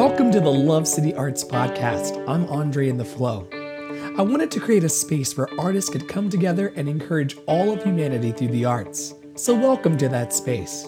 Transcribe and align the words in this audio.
Welcome 0.00 0.30
to 0.32 0.40
the 0.40 0.50
Love 0.50 0.88
City 0.88 1.14
Arts 1.14 1.44
Podcast. 1.44 2.26
I'm 2.26 2.46
Andre 2.46 2.88
in 2.88 2.96
the 2.96 3.04
Flow. 3.04 3.46
I 4.16 4.22
wanted 4.22 4.50
to 4.52 4.58
create 4.58 4.82
a 4.82 4.88
space 4.88 5.36
where 5.36 5.46
artists 5.60 5.90
could 5.90 6.08
come 6.08 6.30
together 6.30 6.72
and 6.74 6.88
encourage 6.88 7.36
all 7.44 7.70
of 7.70 7.82
humanity 7.82 8.32
through 8.32 8.48
the 8.48 8.64
arts. 8.64 9.12
So, 9.34 9.54
welcome 9.54 9.98
to 9.98 10.08
that 10.08 10.32
space. 10.32 10.86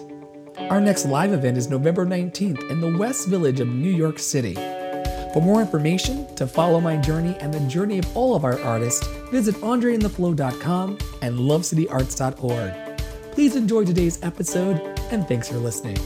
Our 0.57 0.81
next 0.81 1.05
live 1.05 1.31
event 1.31 1.59
is 1.59 1.69
November 1.69 2.07
19th 2.07 2.71
in 2.71 2.81
the 2.81 2.97
West 2.97 3.27
Village 3.27 3.59
of 3.59 3.67
New 3.67 3.91
York 3.91 4.17
City. 4.17 4.55
For 4.55 5.43
more 5.43 5.61
information, 5.61 6.35
to 6.35 6.47
follow 6.47 6.81
my 6.81 6.97
journey 6.97 7.37
and 7.39 7.53
the 7.53 7.59
journey 7.67 7.99
of 7.99 8.17
all 8.17 8.35
of 8.35 8.43
our 8.43 8.59
artists, 8.61 9.05
visit 9.29 9.53
andreintheflow.com 9.57 10.97
and 11.21 11.37
lovecityarts.org. 11.37 13.31
Please 13.31 13.55
enjoy 13.55 13.85
today's 13.85 14.17
episode 14.23 14.81
and 15.11 15.27
thanks 15.27 15.49
for 15.49 15.57
listening. 15.57 15.99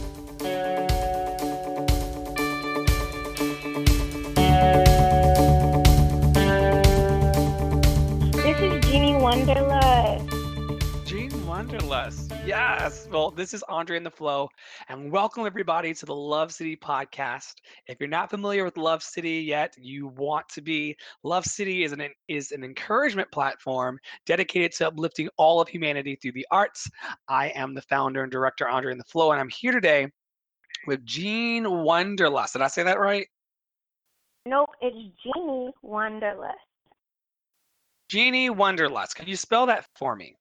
Wanderlust. 9.48 11.08
Jean 11.08 11.48
Wanderlust. 11.48 12.34
Yes. 12.46 13.08
Well, 13.10 13.32
this 13.32 13.54
is 13.54 13.64
Andre 13.70 13.96
in 13.96 14.04
the 14.04 14.12
Flow, 14.12 14.50
and 14.90 15.10
welcome 15.10 15.46
everybody 15.46 15.94
to 15.94 16.06
the 16.06 16.14
Love 16.14 16.52
City 16.52 16.76
podcast. 16.76 17.54
If 17.88 17.96
you're 18.02 18.10
not 18.10 18.30
familiar 18.30 18.66
with 18.66 18.76
Love 18.76 19.02
City 19.02 19.36
yet, 19.36 19.74
you 19.78 20.08
want 20.08 20.50
to 20.50 20.60
be. 20.60 20.98
Love 21.24 21.46
City 21.46 21.86
is 21.86 21.94
an 21.94 22.10
is 22.28 22.52
an 22.52 22.66
encouragement 22.66 23.32
platform 23.32 23.98
dedicated 24.26 24.74
to 24.74 24.88
uplifting 24.88 25.30
all 25.38 25.62
of 25.62 25.70
humanity 25.70 26.18
through 26.18 26.34
the 26.34 26.48
arts. 26.52 26.92
I 27.30 27.48
am 27.56 27.74
the 27.74 27.84
founder 27.84 28.24
and 28.24 28.32
director 28.32 28.68
Andre 28.68 28.92
in 28.92 28.98
the 28.98 29.06
Flow, 29.06 29.32
and 29.32 29.40
I'm 29.40 29.48
here 29.48 29.72
today 29.72 30.12
with 30.88 31.06
Jean 31.06 31.64
Wanderlust. 31.64 32.52
Did 32.52 32.64
I 32.64 32.68
say 32.68 32.84
that 32.84 33.00
right? 33.00 33.28
Nope, 34.46 34.72
it's 34.82 34.98
Jeannie 35.24 35.72
Wanderlust. 35.84 36.67
Jeannie 38.10 38.50
Wanderlust. 38.50 39.16
Can 39.16 39.28
you 39.28 39.36
spell 39.36 39.66
that 39.66 39.86
for 39.96 40.16
me? 40.16 40.36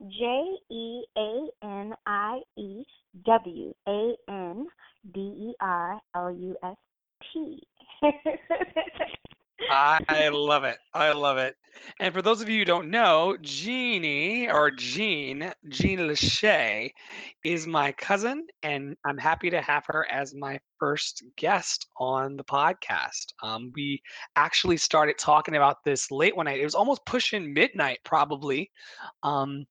J 0.00 0.44
E 0.70 1.04
A 1.16 1.48
N 1.62 1.94
I 2.06 2.40
E 2.56 2.84
W 3.24 3.74
A 3.86 4.14
N 4.28 4.66
D 5.12 5.20
E 5.20 5.54
R 5.60 6.00
L 6.14 6.30
U 6.32 6.56
S 6.62 6.76
T. 7.32 7.62
I 9.70 10.28
love 10.28 10.64
it. 10.64 10.78
I 10.92 11.12
love 11.12 11.38
it. 11.38 11.56
And 12.00 12.14
for 12.14 12.22
those 12.22 12.40
of 12.40 12.48
you 12.48 12.60
who 12.60 12.64
don't 12.64 12.90
know, 12.90 13.36
Jeannie 13.40 14.48
or 14.48 14.70
Jean, 14.70 15.52
Jean 15.68 15.98
Lachey, 16.00 16.90
is 17.44 17.66
my 17.66 17.92
cousin, 17.92 18.46
and 18.62 18.96
I'm 19.04 19.18
happy 19.18 19.50
to 19.50 19.60
have 19.60 19.84
her 19.86 20.06
as 20.10 20.34
my 20.34 20.58
first 20.78 21.24
guest 21.36 21.86
on 21.98 22.36
the 22.36 22.44
podcast. 22.44 23.32
Um, 23.42 23.72
we 23.74 24.00
actually 24.36 24.76
started 24.76 25.18
talking 25.18 25.56
about 25.56 25.84
this 25.84 26.10
late 26.10 26.36
one 26.36 26.46
night. 26.46 26.60
It 26.60 26.64
was 26.64 26.74
almost 26.74 27.04
pushing 27.06 27.52
midnight, 27.52 27.98
probably, 28.04 28.70
um, 29.22 29.66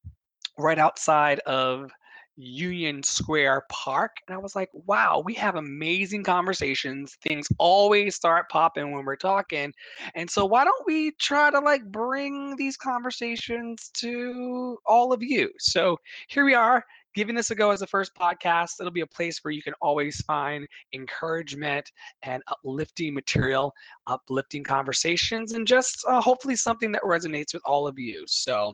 right 0.58 0.80
outside 0.80 1.40
of 1.40 1.92
Union 2.36 3.04
Square 3.04 3.66
Park. 3.70 4.12
And 4.28 4.36
I 4.36 4.40
was 4.40 4.56
like, 4.56 4.70
wow, 4.74 5.22
we 5.24 5.34
have 5.36 5.56
amazing 5.56 6.24
conversations. 6.24 7.18
Things 7.22 7.48
always 7.58 8.16
start 8.16 8.50
popping 8.50 8.92
when 8.92 9.06
we're 9.06 9.16
talking. 9.16 9.74
And 10.16 10.30
so 10.30 10.46
why 10.46 10.64
don't 10.64 10.86
we 10.86 11.12
try 11.20 11.52
to 11.52 11.60
like 11.60 11.84
bring 11.86 12.56
these 12.56 12.78
conversations 12.78 13.90
to 13.96 14.78
all 14.86 15.14
of 15.14 15.22
you? 15.22 15.52
So 15.60 15.98
here 16.28 16.46
we 16.46 16.54
are. 16.54 16.84
Giving 17.16 17.36
this 17.36 17.52
a 17.52 17.56
go 17.56 17.70
as 17.70 17.84
a 17.84 17.88
first 17.88 18.16
podcast, 18.16 18.80
it'll 18.80 18.92
be 18.92 19.02
a 19.02 19.08
place 19.08 19.44
where 19.44 19.52
you 19.52 19.62
can 19.62 19.76
always 19.82 20.20
find 20.22 20.66
encouragement 20.94 21.92
and 22.24 22.42
uplifting 22.48 23.14
material, 23.14 23.72
uplifting 24.08 24.64
conversations, 24.64 25.52
and 25.52 25.68
just 25.68 26.04
uh, 26.08 26.20
hopefully 26.20 26.56
something 26.56 26.92
that 26.92 27.04
resonates 27.04 27.54
with 27.54 27.62
all 27.66 27.86
of 27.86 28.00
you. 28.00 28.24
So, 28.26 28.74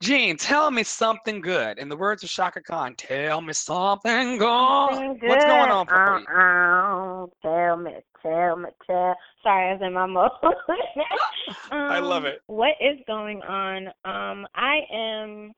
Jean, 0.00 0.36
tell 0.38 0.70
me 0.70 0.82
something 0.82 1.42
good. 1.42 1.78
In 1.78 1.90
the 1.90 1.96
words 1.96 2.22
of 2.22 2.30
Chaka 2.30 2.62
Khan, 2.62 2.94
tell 2.96 3.42
me 3.42 3.52
something 3.52 4.38
good. 4.38 4.94
Something 4.94 5.28
What's 5.28 5.44
going 5.44 5.70
on 5.70 5.86
for 5.86 6.18
you? 6.18 6.26
Uh-uh. 6.26 7.26
Tell 7.42 7.76
me, 7.76 7.92
tell 8.22 8.56
me, 8.56 8.68
tell. 8.86 9.14
Sorry, 9.42 9.70
I 9.70 9.72
was 9.74 9.82
in 9.84 9.92
my 9.92 10.06
mode. 10.06 10.30
I 11.70 11.98
love 11.98 12.24
Um, 12.24 12.30
it. 12.30 12.40
What 12.46 12.72
is 12.80 12.98
going 13.06 13.42
on? 13.42 13.88
Um, 14.06 14.46
I 14.54 14.80
am 14.90 15.52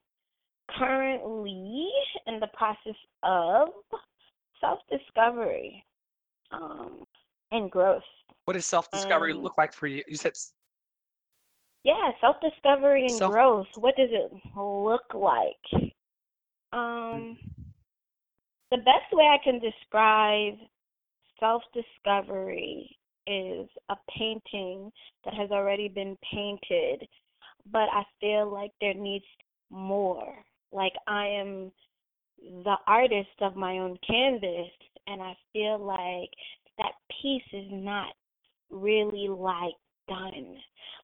currently 0.77 1.89
in 2.27 2.41
the 2.41 2.49
process 2.57 2.97
of 3.23 3.69
self-discovery 4.61 5.85
um, 6.51 7.05
and 7.53 7.71
growth. 7.71 8.03
What 8.47 8.55
does 8.55 8.67
self-discovery 8.67 9.35
Um, 9.35 9.39
look 9.43 9.57
like 9.57 9.73
for 9.73 9.87
you? 9.87 10.03
You 10.09 10.17
said 10.17 10.33
Yeah, 11.85 12.11
self-discovery 12.21 13.07
and 13.07 13.19
Self- 13.19 13.33
growth. 13.33 13.67
What 13.77 13.97
does 13.97 14.11
it 14.13 14.33
look 14.57 15.15
like? 15.15 15.93
Um, 16.73 17.37
the 18.71 18.79
best 18.79 19.13
way 19.13 19.25
I 19.25 19.43
can 19.43 19.59
describe 19.59 20.55
self-discovery 21.39 22.97
is 23.27 23.69
a 23.89 23.97
painting 24.17 24.91
that 25.25 25.35
has 25.35 25.51
already 25.51 25.89
been 25.89 26.17
painted, 26.33 27.07
but 27.71 27.89
I 27.93 28.05
feel 28.21 28.51
like 28.51 28.71
there 28.81 28.95
needs 28.95 29.25
more. 29.71 30.35
Like 30.73 30.95
I 31.07 31.27
am 31.27 31.73
the 32.41 32.77
artist 32.87 33.41
of 33.41 33.57
my 33.57 33.79
own 33.79 33.99
canvas, 34.07 34.71
and 35.07 35.21
I 35.21 35.37
feel 35.53 35.79
like 35.79 36.31
that 36.79 36.93
piece 37.21 37.43
is 37.53 37.69
not 37.71 38.15
really 38.71 39.29
like 39.29 39.75
done. 40.13 40.57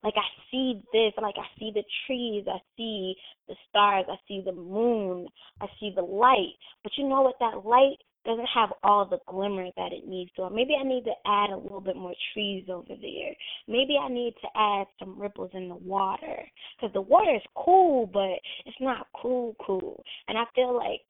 Like 0.04 0.14
I 0.16 0.28
see 0.50 0.80
this, 0.92 1.12
like 1.20 1.34
I 1.36 1.58
see 1.58 1.72
the 1.74 1.82
trees, 2.06 2.44
I 2.48 2.58
see 2.76 3.14
the 3.48 3.54
stars, 3.68 4.04
I 4.08 4.16
see 4.28 4.42
the 4.44 4.52
moon, 4.52 5.26
I 5.60 5.66
see 5.80 5.92
the 5.94 6.02
light. 6.02 6.54
But 6.82 6.92
you 6.96 7.08
know 7.08 7.22
what? 7.22 7.34
That 7.40 7.66
light 7.66 7.98
doesn't 8.24 8.48
have 8.54 8.70
all 8.82 9.06
the 9.06 9.18
glimmer 9.26 9.68
that 9.76 9.92
it 9.92 10.06
needs 10.06 10.30
So 10.36 10.48
maybe 10.50 10.74
I 10.78 10.84
need 10.84 11.04
to 11.04 11.12
add 11.26 11.50
a 11.50 11.56
little 11.56 11.80
bit 11.80 11.96
more 11.96 12.14
trees 12.32 12.64
over 12.68 12.88
there. 12.88 13.34
Maybe 13.66 13.96
I 14.00 14.08
need 14.08 14.34
to 14.42 14.48
add 14.54 14.86
some 14.98 15.18
ripples 15.18 15.50
in 15.54 15.68
the 15.68 15.76
water. 15.76 16.36
Because 16.76 16.92
the 16.92 17.00
water 17.00 17.34
is 17.34 17.42
cool, 17.56 18.06
but 18.06 18.38
it's 18.66 18.76
not 18.80 19.06
cool, 19.20 19.56
cool. 19.64 20.02
And 20.28 20.36
I 20.36 20.44
feel 20.54 20.76
like 20.76 21.00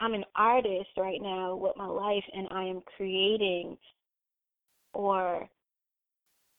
I'm 0.00 0.14
an 0.14 0.24
artist 0.36 0.90
right 0.96 1.20
now 1.20 1.56
with 1.56 1.76
my 1.76 1.86
life, 1.86 2.24
and 2.32 2.48
I 2.50 2.64
am 2.64 2.82
creating 2.96 3.76
or 4.94 5.48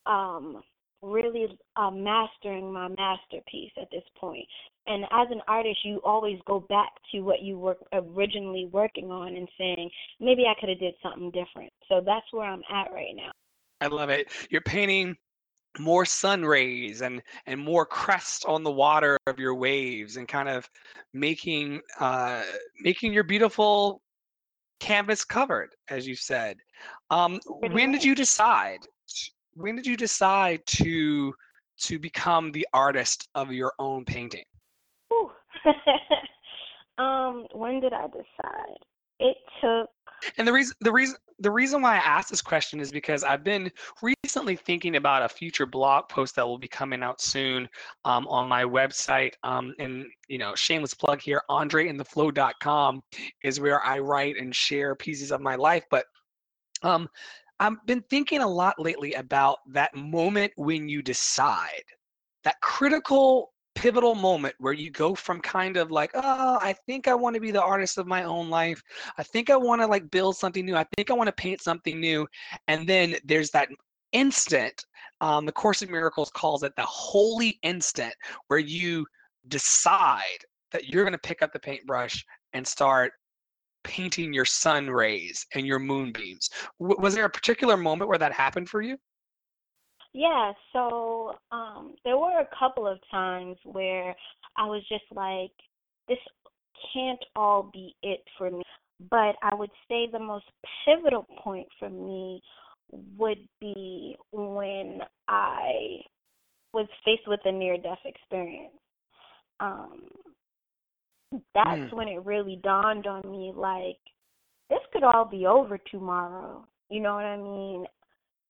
um 0.10 0.62
really 1.02 1.48
uh, 1.76 1.92
mastering 1.92 2.74
my 2.74 2.88
masterpiece 2.90 3.72
at 3.82 3.88
this 3.92 4.04
point. 4.20 4.46
And 4.88 5.04
as 5.06 5.28
an 5.32 5.42
artist, 5.48 5.80
you 5.86 6.02
always 6.04 6.40
go 6.46 6.66
back 6.68 6.90
to 7.12 7.22
what 7.22 7.42
you 7.42 7.58
were 7.58 7.78
originally 7.94 8.68
working 8.72 9.12
on 9.12 9.36
and 9.36 9.48
saying, 9.58 9.90
maybe 10.20 10.44
I 10.46 10.60
could 10.60 10.70
have 10.70 10.80
did 10.80 10.96
something 11.02 11.32
different. 11.32 11.72
So 11.88 12.02
that's 12.06 12.26
where 12.32 12.48
I'm 12.48 12.64
at 12.70 12.92
right 12.92 13.16
now. 13.16 13.32
I 13.82 13.88
love 13.88 14.10
it. 14.10 14.28
You're 14.50 14.62
painting 14.62 15.16
more 15.78 16.06
sun 16.06 16.44
rays 16.44 17.02
and 17.02 17.22
and 17.46 17.60
more 17.60 17.86
crest 17.86 18.44
on 18.46 18.64
the 18.64 18.72
water 18.72 19.18
of 19.28 19.38
your 19.38 19.54
waves 19.54 20.18
and 20.18 20.28
kind 20.28 20.50
of 20.50 20.68
making 21.14 21.80
uh 22.00 22.42
making 22.82 23.14
your 23.14 23.24
beautiful 23.24 24.02
canvas 24.80 25.24
covered 25.24 25.70
as 25.90 26.08
you 26.08 26.16
said 26.16 26.58
um 27.12 27.40
Pretty 27.60 27.76
when 27.76 27.92
did 27.92 28.04
you 28.04 28.16
decide 28.16 28.80
when 29.60 29.76
did 29.76 29.86
you 29.86 29.98
decide 29.98 30.62
to 30.66 31.34
to 31.78 32.00
become 32.00 32.52
the 32.52 32.68
artist 32.74 33.30
of 33.36 33.52
your 33.52 33.74
own 33.80 34.04
painting 34.06 34.44
um, 36.98 37.46
when 37.54 37.80
did 37.80 37.94
I 37.94 38.08
decide? 38.08 38.78
It 39.20 39.38
took 39.62 39.90
And 40.38 40.48
the 40.48 40.54
reason 40.54 40.76
the 40.82 40.92
reason 40.92 41.16
the 41.40 41.52
reason 41.52 41.82
why 41.82 41.96
I 41.96 42.00
asked 42.00 42.30
this 42.30 42.42
question 42.42 42.82
is 42.82 42.92
because 42.92 43.24
I've 43.24 43.46
been 43.46 43.72
recently 44.02 44.58
thinking 44.58 44.98
about 44.98 45.24
a 45.24 45.30
future 45.30 45.66
blog 45.66 46.10
post 46.10 46.36
that 46.36 46.46
will 46.46 46.58
be 46.58 46.68
coming 46.68 47.02
out 47.02 47.22
soon 47.22 47.70
um, 48.04 48.28
on 48.28 48.50
my 48.50 48.64
website. 48.64 49.34
Um, 49.44 49.74
and 49.80 50.06
you 50.28 50.38
know, 50.38 50.54
shameless 50.56 50.94
plug 50.94 51.22
here, 51.22 51.42
AndreInTheFlow.com 51.50 53.02
is 53.44 53.60
where 53.62 53.82
I 53.84 54.00
write 54.00 54.36
and 54.38 54.54
share 54.54 54.96
pieces 54.96 55.32
of 55.32 55.40
my 55.40 55.56
life. 55.56 55.86
But 55.90 56.06
um, 56.84 57.08
I've 57.60 57.86
been 57.86 58.04
thinking 58.10 58.42
a 58.42 58.48
lot 58.48 58.80
lately 58.80 59.14
about 59.14 59.60
that 59.74 59.96
moment 59.96 60.54
when 60.56 60.88
you 60.88 61.02
decide, 61.02 61.84
that 62.44 62.60
critical 62.62 63.52
pivotal 63.76 64.16
moment 64.16 64.56
where 64.60 64.74
you 64.74 64.92
go 64.92 65.16
from 65.16 65.40
kind 65.42 65.78
of 65.78 65.92
like, 65.92 66.12
oh, 66.14 66.58
I 66.62 66.74
think 66.86 67.08
I 67.08 67.16
want 67.16 67.34
to 67.36 67.40
be 67.40 67.52
the 67.52 67.62
artist 67.62 67.98
of 67.98 68.08
my 68.08 68.24
own 68.24 68.50
life. 68.50 68.82
I 69.18 69.24
think 69.24 69.50
I 69.50 69.56
want 69.56 69.82
to 69.82 69.88
like 69.88 70.10
build 70.12 70.36
something 70.36 70.66
new. 70.66 70.76
I 70.76 70.86
think 70.96 71.10
I 71.10 71.14
want 71.14 71.28
to 71.28 71.34
paint 71.34 71.62
something 71.62 72.00
new. 72.00 72.28
And 72.68 72.88
then 72.88 73.16
there's 73.24 73.52
that 73.52 73.70
instant, 74.12 74.86
um, 75.22 75.46
the 75.46 75.52
Course 75.52 75.82
of 75.82 75.90
Miracles 75.90 76.32
calls 76.32 76.64
it 76.64 76.74
the 76.76 76.84
holy 76.84 77.60
instant 77.64 78.14
where 78.48 78.60
you 78.60 79.06
decide 79.48 80.24
that 80.72 80.88
you're 80.88 81.04
going 81.04 81.14
to 81.14 81.18
pick 81.20 81.42
up 81.42 81.54
the 81.54 81.60
paintbrush 81.60 82.24
and 82.54 82.66
start 82.66 83.14
painting 83.84 84.34
your 84.34 84.46
sun 84.46 84.90
rays 84.90 85.46
and 85.56 85.66
your 85.66 85.80
moonbeams. 85.80 86.50
W- 86.80 87.00
was 87.00 87.16
there 87.16 87.26
a 87.26 87.30
particular 87.30 87.78
moment 87.78 88.10
where 88.10 88.18
that 88.18 88.34
happened 88.34 88.70
for 88.70 88.82
you? 88.82 88.98
Yeah, 90.14 90.54
so 90.74 91.36
um 91.52 91.96
there 92.04 92.18
were 92.18 92.40
a 92.40 92.50
couple 92.58 92.88
of 92.88 92.98
times 93.12 93.58
where 93.64 94.16
I 94.58 94.66
was 94.66 94.82
just 94.90 95.06
like, 95.12 95.52
this 96.08 96.18
can't 96.94 97.24
all 97.36 97.70
be 97.72 97.96
it 98.02 98.22
for 98.38 98.50
me. 98.50 98.64
But 99.10 99.36
I 99.42 99.56
would 99.56 99.72
say 99.88 100.08
the 100.12 100.20
most 100.20 100.46
pivotal 100.86 101.26
point 101.44 101.68
for 101.80 101.90
me 101.90 102.42
would 103.18 103.48
be 103.62 104.18
when 104.32 105.00
I 105.28 106.02
was 106.74 106.88
faced 107.06 107.28
with 107.28 107.40
a 107.46 107.52
near 107.52 107.78
death 107.78 108.00
experience. 108.06 108.74
Um, 109.60 110.08
that's 111.54 111.92
Mm. 111.92 111.94
when 111.94 112.08
it 112.08 112.26
really 112.26 112.58
dawned 112.58 113.08
on 113.08 113.30
me 113.30 113.52
like, 113.52 114.00
this 114.70 114.86
could 114.92 115.04
all 115.04 115.26
be 115.26 115.46
over 115.46 115.78
tomorrow. 115.78 116.68
You 116.90 117.02
know 117.02 117.16
what 117.16 117.26
I 117.26 117.38
mean? 117.38 117.88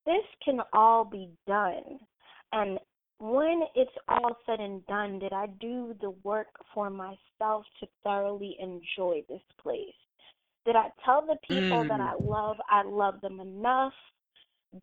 This 0.05 0.25
can 0.43 0.61
all 0.73 1.03
be 1.03 1.29
done. 1.45 1.99
And 2.51 2.79
when 3.19 3.63
it's 3.75 3.97
all 4.07 4.37
said 4.45 4.59
and 4.59 4.85
done, 4.87 5.19
did 5.19 5.33
I 5.33 5.47
do 5.59 5.93
the 5.99 6.11
work 6.23 6.47
for 6.73 6.89
myself 6.89 7.65
to 7.79 7.87
thoroughly 8.03 8.55
enjoy 8.59 9.23
this 9.27 9.41
place? 9.61 9.93
Did 10.65 10.75
I 10.75 10.91
tell 11.03 11.25
the 11.25 11.37
people 11.47 11.83
that 11.85 11.99
Mm. 11.99 12.09
I 12.09 12.13
love 12.15 12.57
I 12.69 12.83
love 12.83 13.21
them 13.21 13.39
enough? 13.39 13.93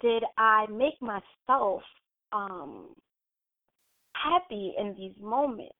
Did 0.00 0.24
I 0.36 0.66
make 0.66 1.00
myself 1.00 1.82
um 2.32 2.94
happy 4.14 4.74
in 4.76 4.94
these 4.94 5.16
moments? 5.18 5.74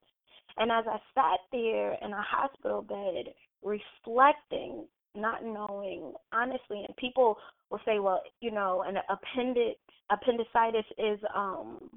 And 0.59 0.71
as 0.73 0.85
I 0.89 0.99
sat 1.15 1.41
there 1.53 1.95
in 2.03 2.13
a 2.13 2.23
hospital 2.23 2.83
bed 2.83 3.35
reflecting, 3.63 4.87
not 5.15 5.45
knowing 5.45 6.13
honestly, 6.33 6.85
and 6.87 6.97
people 6.97 7.37
will 7.71 7.81
say, 7.85 7.99
well, 7.99 8.23
you 8.41 8.51
know, 8.51 8.85
an 8.87 8.97
appendix 9.09 9.79
appendicitis 10.11 10.85
is 10.99 11.19
um 11.35 11.91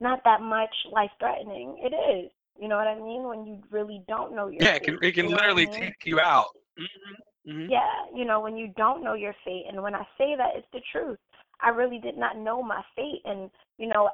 not 0.00 0.20
that 0.24 0.40
much 0.40 0.74
life 0.90 1.10
threatening. 1.18 1.78
It 1.80 1.94
is. 1.94 2.30
You 2.60 2.68
know 2.68 2.76
what 2.76 2.86
I 2.86 2.96
mean? 2.96 3.22
When 3.24 3.46
you 3.46 3.62
really 3.70 4.02
don't 4.08 4.34
know 4.34 4.48
your 4.48 4.62
Yeah, 4.62 4.74
it 4.74 4.82
can 4.82 4.98
it 5.02 5.14
can 5.14 5.24
You 5.26 5.30
know 5.30 5.36
what 5.36 5.44
I 5.44 5.48
literally 5.48 5.66
mean? 5.66 5.80
take 5.80 5.94
you 6.04 6.20
out. 6.20 6.46
hmm 6.76 7.50
hmm 7.50 7.66
Yeah, 7.70 8.04
you 8.14 8.24
know, 8.24 8.40
when 8.40 8.56
you 8.56 8.68
don't 8.76 9.02
know 9.02 9.14
your 9.14 9.34
fate, 9.44 9.64
and 9.68 9.82
when 9.82 9.94
I 9.94 10.02
say 10.18 10.34
that, 10.36 10.50
it's 10.56 10.66
the 10.72 10.80
truth. 10.92 11.18
I 11.60 11.68
really 11.70 11.98
did 11.98 12.18
not 12.18 12.36
know 12.36 12.62
my 12.62 12.82
fate, 12.96 13.22
and 13.24 13.50
you 13.78 13.86
know, 13.86 14.10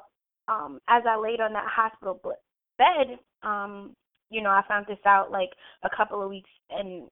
um, 0.47 0.79
as 0.87 1.03
I 1.07 1.17
laid 1.17 1.41
on 1.41 1.53
that 1.53 1.67
hospital 1.67 2.19
bl- 2.23 2.31
bed, 2.79 3.19
um, 3.43 3.93
you 4.31 4.41
know, 4.41 4.49
I 4.49 4.63
found 4.67 4.87
this 4.87 5.05
out 5.05 5.31
like 5.31 5.51
a 5.83 5.89
couple 5.95 6.23
of 6.23 6.29
weeks 6.29 6.49
and 6.71 7.07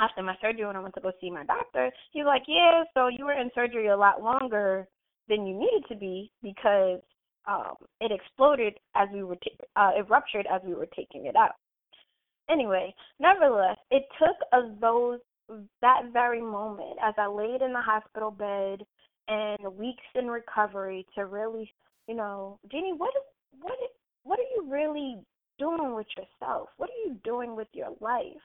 after 0.00 0.22
my 0.22 0.34
surgery 0.40 0.66
when 0.66 0.76
I 0.76 0.80
went 0.80 0.94
to 0.94 1.00
go 1.00 1.12
see 1.20 1.30
my 1.30 1.44
doctor. 1.44 1.90
He's 2.12 2.24
like, 2.24 2.42
"Yeah, 2.48 2.84
so 2.94 3.08
you 3.08 3.24
were 3.26 3.38
in 3.38 3.50
surgery 3.54 3.88
a 3.88 3.96
lot 3.96 4.22
longer 4.22 4.88
than 5.28 5.46
you 5.46 5.58
needed 5.58 5.84
to 5.88 5.96
be 5.96 6.30
because 6.42 7.00
um, 7.46 7.74
it 8.00 8.10
exploded 8.10 8.78
as 8.94 9.08
we 9.12 9.22
were, 9.22 9.36
t- 9.36 9.58
uh, 9.76 9.92
it 9.96 10.08
ruptured 10.08 10.46
as 10.52 10.62
we 10.64 10.74
were 10.74 10.88
taking 10.96 11.26
it 11.26 11.36
out." 11.36 11.56
Anyway, 12.50 12.94
nevertheless, 13.20 13.76
it 13.90 14.04
took 14.18 14.36
of 14.52 14.80
those 14.80 15.20
that 15.80 16.02
very 16.12 16.40
moment 16.40 16.98
as 17.02 17.14
I 17.18 17.26
laid 17.26 17.62
in 17.62 17.72
the 17.72 17.80
hospital 17.80 18.30
bed 18.30 18.84
and 19.28 19.76
weeks 19.76 20.02
in 20.14 20.28
recovery 20.28 21.06
to 21.14 21.26
really, 21.26 21.70
you 22.08 22.14
know, 22.14 22.58
Jeannie, 22.70 22.94
what 22.96 23.14
is 23.16 23.60
what 23.60 23.74
is 23.74 23.90
what 24.24 24.38
are 24.38 24.50
you 24.56 24.70
really 24.70 25.18
doing 25.58 25.94
with 25.94 26.06
yourself? 26.16 26.68
What 26.76 26.90
are 26.90 27.08
you 27.08 27.18
doing 27.24 27.56
with 27.56 27.68
your 27.72 27.90
life? 28.00 28.42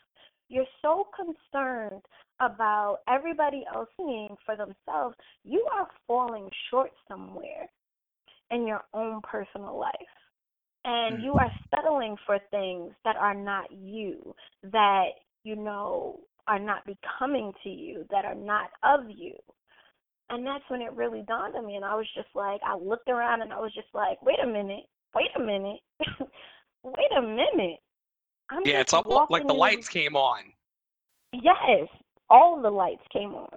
You're 0.49 0.65
so 0.81 1.07
concerned 1.15 2.01
about 2.39 2.99
everybody 3.09 3.65
else 3.73 3.89
seeing 3.97 4.35
for 4.45 4.55
themselves. 4.55 5.15
You 5.43 5.65
are 5.73 5.87
falling 6.07 6.49
short 6.69 6.91
somewhere 7.07 7.69
in 8.51 8.65
your 8.65 8.83
own 8.93 9.21
personal 9.23 9.77
life 9.77 9.93
and 10.87 11.17
hmm. 11.17 11.23
you 11.23 11.33
are 11.33 11.51
settling 11.75 12.15
for 12.25 12.39
things 12.49 12.93
that 13.03 13.17
are 13.17 13.35
not 13.35 13.65
you, 13.71 14.33
that 14.63 15.09
you 15.43 15.55
know 15.55 16.19
are 16.47 16.59
not 16.59 16.83
becoming 16.85 17.51
to 17.63 17.69
you, 17.69 18.05
that 18.09 18.25
are 18.25 18.35
not 18.35 18.69
of 18.83 19.09
you. 19.09 19.33
And 20.29 20.45
that's 20.45 20.63
when 20.69 20.81
it 20.81 20.93
really 20.93 21.23
dawned 21.27 21.55
on 21.55 21.65
me, 21.65 21.75
and 21.75 21.85
I 21.85 21.95
was 21.95 22.07
just 22.15 22.29
like, 22.33 22.59
I 22.65 22.75
looked 22.77 23.09
around 23.09 23.41
and 23.41 23.53
I 23.53 23.59
was 23.59 23.73
just 23.73 23.87
like, 23.93 24.21
wait 24.21 24.39
a 24.43 24.47
minute, 24.47 24.85
wait 25.15 25.29
a 25.35 25.39
minute, 25.39 25.79
wait 26.83 27.11
a 27.17 27.21
minute. 27.21 27.79
I'm 28.49 28.63
Yeah, 28.65 28.81
it's 28.81 28.93
almost 28.93 29.23
like 29.29 29.47
the 29.47 29.53
in- 29.53 29.55
lights 29.55 29.89
came 29.89 30.15
on. 30.15 30.53
Yes, 31.33 31.87
all 32.29 32.61
the 32.61 32.69
lights 32.69 33.03
came 33.13 33.35
on, 33.35 33.49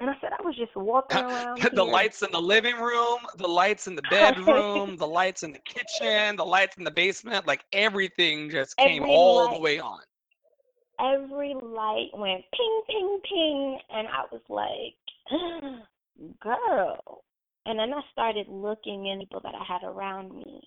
and 0.00 0.10
I 0.10 0.14
said 0.20 0.30
I 0.38 0.42
was 0.42 0.56
just 0.56 0.76
walking 0.76 1.18
around. 1.20 1.68
the 1.74 1.84
here. 1.84 1.84
lights 1.84 2.22
in 2.22 2.30
the 2.32 2.40
living 2.40 2.76
room, 2.76 3.20
the 3.38 3.48
lights 3.48 3.86
in 3.86 3.96
the 3.96 4.02
bedroom, 4.02 4.96
the 4.98 5.06
lights 5.06 5.42
in 5.42 5.52
the 5.52 5.60
kitchen, 5.60 6.36
the 6.36 6.44
lights 6.44 6.76
in 6.78 6.84
the 6.84 6.90
basement, 6.90 7.46
like 7.46 7.64
everything 7.72 8.50
just 8.50 8.76
came 8.76 9.04
Every 9.04 9.08
all 9.08 9.48
the 9.48 9.58
way 9.58 9.80
on. 9.80 10.00
every 11.00 11.54
light 11.62 12.10
went 12.14 12.44
ping, 12.54 12.82
ping, 12.88 13.20
ping, 13.28 13.78
and 13.90 14.08
I 14.08 14.24
was 14.32 14.42
like, 14.48 14.96
girl. 16.42 17.24
And 17.66 17.78
then 17.78 17.92
I 17.92 18.00
started 18.12 18.48
looking 18.48 19.06
in 19.06 19.20
people 19.20 19.40
that 19.44 19.54
I 19.54 19.64
had 19.64 19.84
around 19.84 20.34
me 20.34 20.60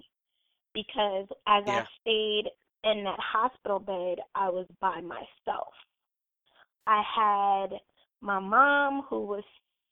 because 0.73 1.27
as 1.47 1.63
I 1.67 1.83
stayed 2.01 2.45
in 2.83 3.03
that 3.03 3.19
hospital 3.19 3.79
bed, 3.79 4.19
I 4.35 4.49
was 4.49 4.67
by 4.79 5.01
myself. 5.01 5.73
I 6.87 7.01
had 7.15 7.79
my 8.21 8.39
mom 8.39 9.03
who 9.09 9.25
was 9.25 9.43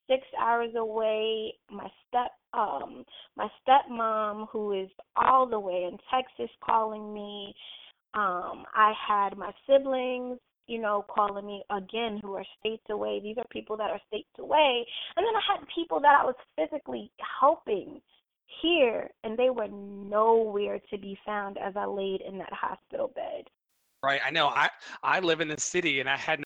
six 0.09 0.23
hours 0.39 0.71
away, 0.75 1.53
my 1.71 1.89
step 2.07 2.31
um 2.53 3.03
my 3.35 3.47
stepmom 3.67 4.47
who 4.51 4.73
is 4.73 4.89
all 5.15 5.47
the 5.47 5.59
way 5.59 5.89
in 5.91 5.97
Texas 6.11 6.53
calling 6.63 7.13
me. 7.13 7.53
Um, 8.13 8.65
I 8.75 8.93
had 9.07 9.35
my 9.37 9.51
siblings, 9.67 10.37
you 10.67 10.79
know, 10.79 11.05
calling 11.13 11.45
me 11.45 11.63
again 11.69 12.19
who 12.21 12.33
are 12.33 12.45
states 12.59 12.83
away. 12.89 13.19
These 13.21 13.37
are 13.37 13.45
people 13.51 13.77
that 13.77 13.91
are 13.91 13.99
states 14.07 14.29
away. 14.39 14.85
And 15.15 15.25
then 15.25 15.33
I 15.35 15.41
had 15.57 15.67
people 15.73 15.99
that 16.01 16.19
I 16.21 16.25
was 16.25 16.35
physically 16.55 17.11
helping 17.39 18.01
here, 18.61 19.09
and 19.23 19.37
they 19.37 19.49
were 19.49 19.67
nowhere 19.67 20.79
to 20.89 20.97
be 20.97 21.17
found 21.25 21.57
as 21.57 21.75
I 21.75 21.85
laid 21.85 22.21
in 22.21 22.37
that 22.37 22.53
hospital 22.53 23.11
bed. 23.13 23.45
Right. 24.03 24.21
I 24.25 24.31
know. 24.31 24.47
I 24.47 24.69
I 25.01 25.19
live 25.21 25.39
in 25.39 25.47
the 25.47 25.59
city 25.59 26.01
and 26.01 26.09
I 26.09 26.17
had 26.17 26.39
no 26.39 26.43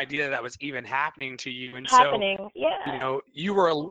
idea 0.00 0.28
that 0.28 0.42
was 0.42 0.56
even 0.60 0.84
happening 0.84 1.36
to 1.38 1.50
you. 1.50 1.76
And 1.76 1.88
Happening, 1.88 2.36
so, 2.38 2.50
yeah. 2.54 2.92
you 2.92 2.98
know, 2.98 3.20
you 3.32 3.54
were 3.54 3.90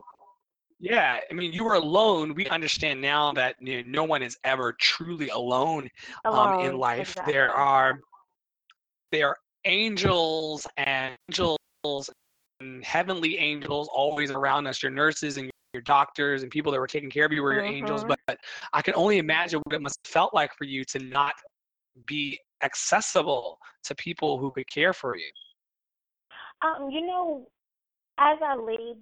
yeah, 0.78 1.20
I 1.30 1.34
mean, 1.34 1.52
you 1.52 1.64
were 1.64 1.74
alone. 1.74 2.34
We 2.34 2.46
understand 2.48 3.00
now 3.00 3.32
that 3.32 3.56
you 3.60 3.82
know, 3.82 3.90
no 3.90 4.04
one 4.04 4.22
is 4.22 4.36
ever 4.44 4.74
truly 4.74 5.30
alone 5.30 5.88
um, 6.26 6.60
in 6.60 6.76
life. 6.76 7.10
exactly. 7.10 7.32
There 7.32 7.50
are 7.50 8.00
there 9.12 9.36
angels 9.66 10.66
and 10.76 11.14
angels 11.28 12.10
and 12.60 12.84
heavenly 12.84 13.38
angels 13.38 13.88
always 13.92 14.30
around 14.30 14.66
us. 14.66 14.82
Your 14.82 14.92
nurses 14.92 15.36
and 15.36 15.50
your 15.74 15.82
doctors 15.82 16.42
and 16.42 16.50
people 16.50 16.72
that 16.72 16.80
were 16.80 16.86
taking 16.86 17.10
care 17.10 17.26
of 17.26 17.32
you 17.32 17.42
were 17.42 17.52
your 17.52 17.64
angels. 17.64 18.04
Mhm. 18.04 18.08
But, 18.08 18.18
but 18.26 18.38
I 18.72 18.80
can 18.82 18.94
only 18.94 19.18
imagine 19.18 19.60
what 19.64 19.74
it 19.74 19.82
must 19.82 19.98
have 20.06 20.12
felt 20.12 20.32
like 20.34 20.54
for 20.56 20.64
you 20.64 20.84
to 20.86 20.98
not 20.98 21.34
be 22.06 22.38
accessible 22.62 23.58
to 23.84 23.94
people 23.96 24.38
who 24.38 24.50
could 24.50 24.68
care 24.70 24.92
for 24.92 25.16
you. 25.16 25.30
Um, 26.62 26.90
you 26.90 27.06
know, 27.06 27.46
as 28.18 28.38
I 28.42 28.56
laid, 28.56 28.96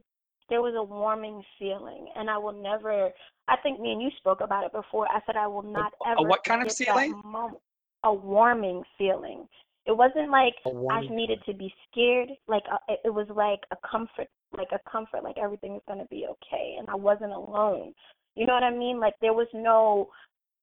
there 0.48 0.60
was 0.60 0.74
a 0.76 0.82
warming 0.82 1.42
feeling, 1.58 2.08
and 2.16 2.28
I 2.28 2.36
will 2.36 2.52
never. 2.52 3.10
I 3.48 3.56
think 3.62 3.80
me 3.80 3.92
and 3.92 4.02
you 4.02 4.10
spoke 4.18 4.40
about 4.40 4.64
it 4.64 4.72
before. 4.72 5.06
I 5.08 5.20
said 5.26 5.36
I 5.36 5.46
will 5.46 5.62
not 5.62 5.92
a 6.06 6.10
ever. 6.10 6.28
what 6.28 6.44
kind 6.44 6.66
of 6.66 6.74
feeling? 6.74 7.20
Moment. 7.24 7.58
A 8.04 8.12
warming 8.12 8.82
feeling. 8.98 9.48
It 9.86 9.96
wasn't 9.96 10.30
like 10.30 10.54
I 10.90 11.00
needed 11.10 11.40
to 11.46 11.52
be 11.52 11.72
scared. 11.90 12.30
Like 12.48 12.62
uh, 12.72 12.78
it 12.88 13.00
it 13.04 13.10
was 13.10 13.26
like 13.34 13.60
a 13.70 13.88
comfort, 13.88 14.28
like 14.56 14.68
a 14.72 14.90
comfort, 14.90 15.22
like 15.22 15.36
everything 15.36 15.76
is 15.76 15.82
gonna 15.86 16.06
be 16.10 16.26
okay, 16.30 16.76
and 16.78 16.88
I 16.88 16.94
wasn't 16.94 17.32
alone. 17.32 17.92
You 18.34 18.46
know 18.46 18.54
what 18.54 18.62
I 18.62 18.70
mean? 18.70 18.98
Like 18.98 19.14
there 19.20 19.34
was 19.34 19.48
no 19.52 20.08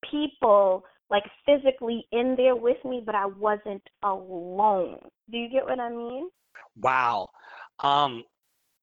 people 0.10 0.84
like 1.10 1.24
physically 1.46 2.08
in 2.12 2.36
there 2.36 2.56
with 2.56 2.84
me, 2.86 3.04
but 3.06 3.16
I 3.16 3.26
wasn't 3.26 3.84
alone. 4.04 4.98
Do 5.30 5.38
you 5.38 5.50
get 5.50 5.66
what 5.66 5.80
I 5.80 5.90
mean? 5.90 6.30
Wow. 6.82 7.30
Um, 7.80 8.24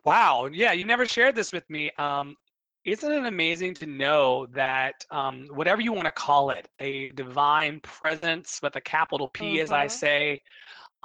wow. 0.04 0.48
Yeah, 0.52 0.72
you 0.72 0.84
never 0.84 1.06
shared 1.06 1.34
this 1.34 1.52
with 1.52 1.68
me. 1.70 1.90
Um, 1.98 2.36
isn't 2.84 3.12
it 3.12 3.26
amazing 3.26 3.74
to 3.74 3.86
know 3.86 4.46
that 4.46 4.94
um, 5.10 5.46
whatever 5.52 5.80
you 5.82 5.92
want 5.92 6.06
to 6.06 6.12
call 6.12 6.50
it, 6.50 6.68
a 6.80 7.10
divine 7.10 7.80
presence 7.80 8.60
with 8.62 8.76
a 8.76 8.80
capital 8.80 9.28
P, 9.30 9.60
as 9.60 9.72
I 9.72 9.86
Mhm. 9.86 9.88
say, 9.88 10.40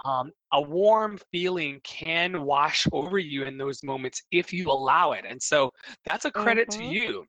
um, 0.05 0.31
a 0.53 0.61
warm 0.61 1.17
feeling 1.31 1.79
can 1.83 2.43
wash 2.43 2.87
over 2.93 3.19
you 3.19 3.43
in 3.43 3.57
those 3.57 3.83
moments 3.83 4.23
if 4.31 4.53
you 4.53 4.69
allow 4.71 5.13
it. 5.13 5.25
And 5.27 5.41
so 5.41 5.71
that's 6.05 6.25
a 6.25 6.31
credit 6.31 6.69
to 6.71 6.83
Mhm. 6.83 6.85
you 6.85 7.25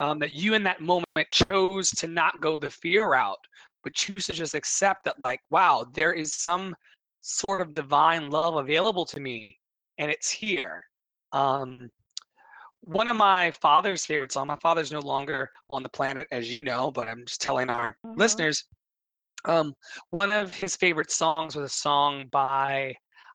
um, 0.00 0.18
that 0.20 0.34
you 0.34 0.54
in 0.54 0.62
that 0.64 0.80
moment 0.80 1.06
chose 1.32 1.90
to 1.90 2.06
not 2.06 2.40
go 2.40 2.58
the 2.58 2.70
fear 2.70 3.10
route, 3.10 3.38
but 3.82 3.94
choose 3.94 4.26
to 4.26 4.32
just 4.32 4.54
accept 4.54 5.04
that, 5.04 5.16
like, 5.24 5.40
wow, 5.50 5.86
there 5.94 6.12
is 6.12 6.34
some 6.34 6.74
sort 7.20 7.60
of 7.60 7.74
divine 7.74 8.30
love 8.30 8.56
available 8.56 9.04
to 9.06 9.20
me, 9.20 9.58
and 9.98 10.10
it's 10.10 10.30
here. 10.30 10.84
Um, 11.32 11.90
one 12.88 13.10
of 13.10 13.16
my 13.16 13.50
father's 13.52 14.06
favorite 14.06 14.32
songs. 14.32 14.48
My 14.48 14.56
father's 14.56 14.90
no 14.92 15.00
longer 15.00 15.50
on 15.70 15.82
the 15.82 15.88
planet, 15.90 16.26
as 16.32 16.50
you 16.50 16.58
know, 16.62 16.90
but 16.90 17.08
I'm 17.08 17.24
just 17.26 17.42
telling 17.42 17.68
our 17.70 17.96
Mm-hmm. 18.06 18.40
listeners. 18.40 18.64
Um, 19.44 19.74
one 20.10 20.32
of 20.32 20.54
his 20.54 20.76
favorite 20.76 21.10
songs 21.10 21.54
was 21.54 21.64
a 21.64 21.68
song 21.68 22.28
by, 22.32 22.94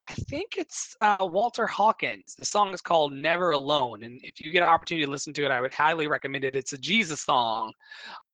I 0.09 0.13
think 0.27 0.57
it's 0.57 0.95
uh, 1.01 1.17
Walter 1.21 1.67
Hawkins. 1.67 2.35
The 2.37 2.45
song 2.45 2.73
is 2.73 2.81
called 2.81 3.13
"Never 3.13 3.51
Alone," 3.51 4.03
and 4.03 4.19
if 4.23 4.41
you 4.41 4.51
get 4.51 4.63
an 4.63 4.69
opportunity 4.69 5.05
to 5.05 5.11
listen 5.11 5.33
to 5.33 5.45
it, 5.45 5.51
I 5.51 5.61
would 5.61 5.73
highly 5.73 6.07
recommend 6.07 6.43
it. 6.43 6.55
It's 6.55 6.73
a 6.73 6.77
Jesus 6.77 7.21
song, 7.21 7.71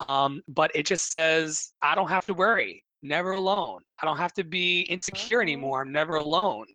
um, 0.08 0.42
but 0.48 0.70
it 0.74 0.86
just 0.86 1.14
says, 1.18 1.72
"I 1.82 1.94
don't 1.94 2.08
have 2.08 2.26
to 2.26 2.34
worry, 2.34 2.84
never 3.02 3.32
alone. 3.32 3.82
I 4.02 4.06
don't 4.06 4.16
have 4.18 4.32
to 4.34 4.44
be 4.44 4.82
insecure 4.82 5.42
Mhm. 5.42 5.42
anymore. 5.42 5.82
I'm 5.82 5.92
never 5.92 6.16
alone 6.16 6.66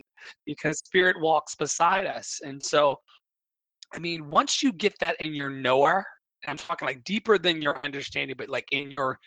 because 0.45 0.79
Spirit 0.79 1.19
walks 1.19 1.55
beside 1.55 2.05
us." 2.05 2.41
And 2.45 2.63
so 2.63 2.99
I 3.95 3.99
mean, 3.99 4.29
once 4.29 4.61
you 4.61 4.73
get 4.73 4.93
that 4.99 5.15
in 5.21 5.33
your 5.33 5.49
knower, 5.49 6.05
and 6.43 6.51
I'm 6.51 6.57
talking 6.57 6.85
like 6.85 7.03
deeper 7.03 7.37
than 7.37 7.61
your 7.61 7.83
understanding, 7.85 8.35
but 8.37 8.49
like 8.49 8.67
in 8.71 8.91
your, 8.91 9.19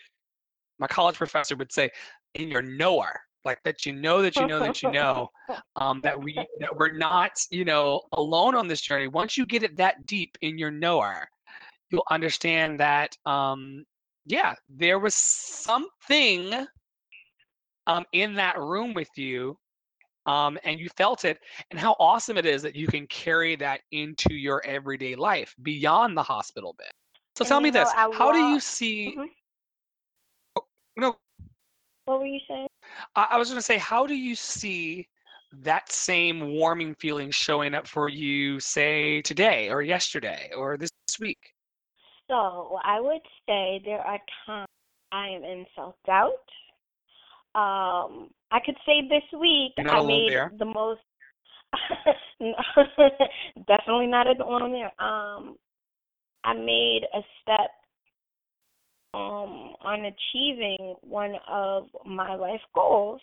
my 0.79 0.87
college 0.87 1.17
professor 1.17 1.57
would 1.57 1.73
say, 1.73 1.91
in 2.35 2.49
your 2.49 2.63
knower, 2.63 3.19
like 3.45 3.59
that 3.65 3.87
you 3.87 3.95
know 3.95 4.21
that 4.21 4.37
you 4.37 4.47
know 4.47 4.61
that 4.61 4.83
you 4.83 4.91
know, 4.93 5.29
um, 5.77 6.01
that 6.03 6.23
we 6.23 6.35
that 6.61 6.77
we're 6.77 6.93
not, 6.93 7.33
you 7.51 7.65
know, 7.65 8.03
alone 8.13 8.55
on 8.55 8.69
this 8.69 8.83
journey. 8.83 9.09
Once 9.09 9.37
you 9.37 9.47
get 9.47 9.63
it 9.63 9.77
that 9.77 10.07
deep 10.07 10.37
in 10.43 10.59
your 10.59 10.71
knower, 10.71 11.27
you'll 11.91 12.05
understand 12.11 12.79
that, 12.81 13.17
um, 13.25 13.85
yeah, 14.27 14.55
there 14.69 14.99
was 14.99 15.15
something 15.15 16.67
um, 17.87 18.05
in 18.13 18.35
that 18.35 18.59
room 18.59 18.93
with 18.93 19.09
you 19.17 19.57
um, 20.29 20.59
and 20.65 20.79
you 20.79 20.89
felt 20.97 21.25
it, 21.25 21.41
and 21.71 21.81
how 21.81 21.97
awesome 21.99 22.37
it 22.37 22.47
is 22.47 22.63
that 22.63 22.77
you 22.77 22.87
can 22.87 23.07
carry 23.09 23.57
that 23.57 23.81
into 23.93 24.35
your 24.35 24.65
everyday 24.65 25.17
life 25.17 25.55
beyond 25.63 26.17
the 26.17 26.23
hospital 26.23 26.75
bed. 26.79 26.91
So 27.37 27.45
And 27.45 27.49
tell 27.49 27.61
me 27.61 27.71
know, 27.71 27.81
this: 27.81 27.91
I 27.97 28.09
How 28.13 28.33
do 28.33 28.39
you 28.39 28.61
see? 28.61 29.15
Mhm. 29.17 29.29
No, 30.97 31.17
What 32.05 32.21
were 32.21 32.27
you 32.27 32.41
saying? 32.49 32.69
I, 33.17 33.29
I 33.31 33.37
was 33.39 33.49
going 33.49 33.59
to 33.59 33.63
say, 33.63 33.79
how 33.79 34.07
do 34.07 34.15
you 34.15 34.35
see 34.35 35.09
that 35.53 35.91
same 35.91 36.53
warming 36.53 36.95
feeling 36.95 37.31
showing 37.31 37.75
up 37.75 37.87
for 37.87 38.09
you, 38.09 38.61
say 38.61 39.23
today 39.23 39.71
or 39.71 39.83
yesterday 39.83 40.51
or 40.57 40.77
this 40.77 40.91
week? 41.21 41.55
So 42.29 42.79
I 42.85 43.01
would 43.01 43.23
say 43.47 43.81
there 43.85 44.01
are 44.01 44.19
times 44.47 44.69
I 45.13 45.29
am 45.29 45.45
in 45.45 45.65
self 45.75 45.95
doubt. 46.07 46.33
Um, 47.59 48.31
I 48.53 48.61
could 48.65 48.77
say 48.87 49.09
this 49.09 49.41
week 49.41 49.73
I 49.79 50.01
made 50.07 50.31
there. 50.31 50.53
the 50.59 50.65
most. 50.65 51.01
Definitely 53.67 54.07
not 54.07 54.29
alone 54.29 54.71
there. 54.71 54.93
Um, 55.05 55.57
I 56.45 56.55
made 56.55 57.01
a 57.13 57.21
step 57.43 57.71
um 59.13 59.75
on 59.83 60.05
achieving 60.05 60.95
one 61.01 61.35
of 61.51 61.89
my 62.07 62.37
life 62.37 62.61
goals, 62.77 63.21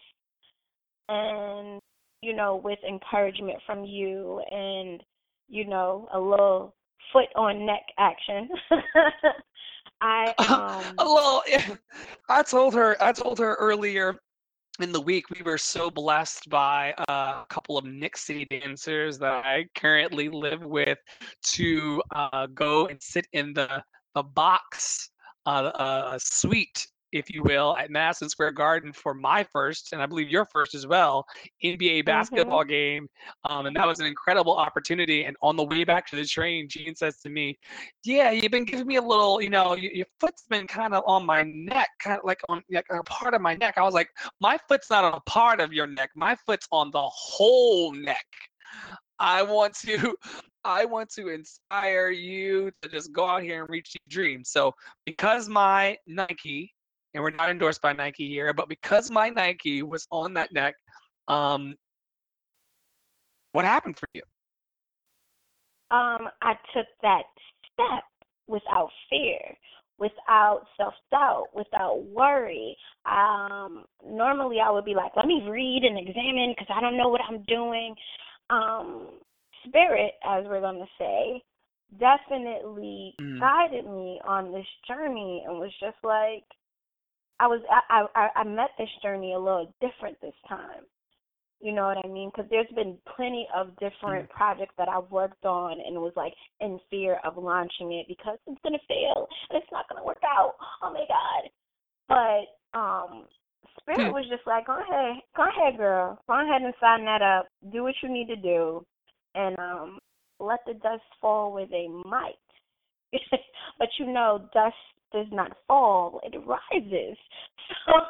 and 1.08 1.80
you 2.22 2.36
know, 2.36 2.58
with 2.62 2.80
encouragement 2.86 3.60
from 3.66 3.86
you 3.86 4.42
and 4.52 5.02
you 5.48 5.66
know, 5.66 6.10
a 6.14 6.20
little 6.20 6.76
foot 7.14 7.30
on 7.38 7.66
neck 7.66 7.84
action. 7.98 8.50
I 10.02 10.34
um 10.50 10.96
well, 10.98 11.42
I 12.28 12.44
told 12.44 12.74
her. 12.74 13.02
I 13.02 13.14
told 13.14 13.40
her 13.40 13.56
earlier 13.56 14.20
in 14.80 14.92
the 14.92 15.02
week 15.02 15.30
we 15.30 15.42
were 15.44 15.58
so 15.58 15.90
blessed 15.90 16.50
by 16.50 16.94
uh, 17.08 17.44
a 17.44 17.46
couple 17.50 17.78
of 17.78 17.86
Knicks 17.86 18.22
City 18.26 18.46
dancers 18.50 19.18
that 19.20 19.46
I 19.46 19.66
currently 19.76 20.30
live 20.30 20.64
with 20.64 20.98
to 21.54 22.02
uh, 22.14 22.48
go 22.48 22.88
and 22.88 23.02
sit 23.02 23.28
in 23.34 23.54
the 23.54 23.84
the 24.16 24.24
box 24.24 25.10
uh, 25.46 25.72
uh, 25.76 26.20
suite, 26.20 26.88
if 27.12 27.34
you 27.34 27.44
will, 27.44 27.76
at 27.78 27.90
Madison 27.90 28.30
Square 28.30 28.52
Garden 28.52 28.92
for 28.92 29.14
my 29.14 29.44
first, 29.44 29.94
and 29.94 30.02
I 30.02 30.06
believe 30.06 30.30
your 30.30 30.46
first 30.46 30.76
as 30.76 30.86
well, 30.86 31.26
NBA 31.64 32.06
basketball 32.06 32.64
game. 32.64 33.08
Um, 33.46 33.66
and 33.66 33.76
that 33.76 33.88
was 33.88 34.00
an 34.00 34.06
incredible 34.06 34.56
opportunity. 34.56 35.24
And 35.26 35.36
on 35.42 35.56
the 35.56 35.64
way 35.64 35.84
back 35.84 36.08
to 36.08 36.16
the 36.16 36.26
train, 36.26 36.68
Jean 36.70 36.96
says 36.96 37.20
to 37.22 37.30
me, 37.30 37.58
yeah, 38.04 38.32
you've 38.32 38.52
been 38.52 38.66
giving 38.66 38.88
me 38.88 38.98
a 38.98 39.02
little, 39.02 39.42
you 39.42 39.50
know, 39.50 39.70
y- 39.70 39.92
your 39.94 40.08
foot's 40.20 40.44
been 40.50 40.68
kind 40.68 40.94
of 40.94 41.04
on 41.08 41.26
my 41.26 41.44
neck, 41.44 41.90
kind 42.00 42.18
of 42.18 42.26
like 42.26 42.42
on 42.50 42.62
like 42.72 42.86
a 42.90 43.04
part 43.04 43.34
of 43.34 43.42
my 43.42 43.56
neck. 43.56 43.76
I 43.78 43.84
was 43.84 43.94
like, 43.94 44.10
my 44.40 44.58
foot's 44.68 44.90
not 44.90 45.04
on 45.04 45.14
a 45.14 45.22
part 45.22 45.62
of 45.62 45.74
your 45.74 45.88
neck. 45.88 46.12
My 46.16 46.36
foot's 46.46 46.68
on 46.72 46.92
the 46.92 47.04
whole 47.04 47.94
neck. 47.94 48.26
I 49.20 49.42
want 49.42 49.76
to, 49.86 50.16
I 50.66 50.86
want 50.86 51.10
to 51.12 51.30
inspire 51.30 52.10
you 52.10 52.72
to 52.82 52.90
just 52.90 53.14
go 53.14 53.26
out 53.26 53.44
here 53.44 53.62
and 53.62 53.70
reach 53.70 53.94
your 53.96 54.10
dreams. 54.10 54.50
So 54.50 54.74
because 55.06 55.48
my 55.48 55.98
Nike, 56.08 56.75
and 57.16 57.24
we're 57.24 57.32
not 57.32 57.50
endorsed 57.50 57.82
by 57.82 57.94
Nike 57.94 58.28
here, 58.30 58.54
but 58.54 58.70
because 58.70 59.10
my 59.12 59.30
Nike 59.30 59.84
was 59.84 60.08
on 60.12 60.34
that 60.36 60.54
neck, 60.54 60.76
um, 61.30 61.76
what 63.54 63.66
happened 63.66 63.98
for 63.98 64.08
you? 64.14 64.24
um 65.92 66.30
I 66.42 66.54
took 66.74 66.88
that 67.02 67.24
step 67.74 68.04
without 68.48 68.90
fear, 69.10 69.40
without 70.00 70.62
self 70.78 70.94
doubt, 71.12 71.48
without 71.56 72.04
worry. 72.06 72.76
Um 73.06 73.86
normally 74.06 74.58
I 74.60 74.72
would 74.72 74.86
be 74.86 74.96
like, 74.96 75.12
let 75.16 75.28
me 75.28 75.48
read 75.50 75.84
and 75.84 75.98
examine 75.98 76.54
because 76.58 76.74
I 76.76 76.82
don't 76.82 76.98
know 76.98 77.10
what 77.10 77.22
I'm 77.30 77.44
doing. 77.44 77.96
Um 78.50 79.10
spirit, 79.68 80.14
as 80.28 80.46
we're 80.46 80.62
gonna 80.62 80.86
say, 81.00 81.44
definitely 82.00 83.16
Mm. 83.22 83.40
guided 83.40 83.86
me 83.86 84.20
on 84.28 84.52
this 84.52 84.68
journey 84.88 85.44
and 85.48 85.60
was 85.60 85.72
just 85.80 85.98
like 86.04 86.44
I 87.40 87.48
was 87.48 87.62
I 87.70 88.06
I 88.16 88.30
I 88.36 88.44
met 88.44 88.70
this 88.78 88.90
journey 89.02 89.34
a 89.34 89.40
little 89.40 89.74
different 89.82 90.20
this 90.22 90.36
time. 90.48 90.84
You 91.62 91.74
know 91.74 91.86
what 91.88 92.06
I 92.06 92.08
mean? 92.08 92.30
Because 92.30 92.50
there's 92.50 92.72
been 92.76 92.98
plenty 93.16 93.48
of 93.56 93.72
different 93.80 94.30
projects 94.30 94.76
that 94.78 94.90
I've 94.90 95.10
worked 95.10 95.46
on 95.46 95.78
and 95.80 95.96
was 95.96 96.14
like 96.16 96.34
in 96.60 96.80
fear 96.90 97.20
of 97.24 97.38
launching 97.38 97.94
it 97.94 98.06
because 98.08 98.38
it's 98.46 98.62
gonna 98.64 98.78
fail 98.88 99.28
and 99.50 99.62
it's 99.62 99.72
not 99.72 99.88
gonna 99.90 100.06
work 100.06 100.22
out. 100.24 100.56
Oh 100.84 100.94
my 100.94 101.06
god! 101.08 101.50
But 102.08 102.78
um, 102.78 103.26
Spirit 103.80 104.08
Hmm. 104.08 104.12
was 104.12 104.26
just 104.30 104.46
like, 104.46 104.68
go 104.68 104.74
ahead, 104.74 105.22
go 105.36 105.48
ahead, 105.48 105.78
girl, 105.78 106.20
go 106.28 106.34
ahead 106.34 106.62
and 106.62 106.74
sign 106.80 107.06
that 107.06 107.22
up. 107.22 107.48
Do 107.72 107.84
what 107.84 107.96
you 108.04 108.10
need 108.10 108.28
to 108.28 108.36
do, 108.36 108.86
and 109.34 109.58
um, 109.58 110.00
let 110.40 110.60
the 110.68 110.74
dust 110.74 111.04
fall 111.22 111.54
where 111.54 111.68
they 111.68 111.88
might. 111.88 112.36
but 113.80 113.90
you 113.98 114.12
know, 114.12 114.50
dust 114.54 114.76
does 115.12 115.28
not 115.32 115.56
fall; 115.68 116.20
it 116.24 116.38
rises. 116.46 117.18